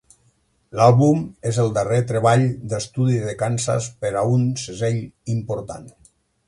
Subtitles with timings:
[0.77, 1.19] L'àlbum
[1.49, 5.03] és el darrer treball d'estudi de Kansas per a un segell
[5.37, 5.89] important.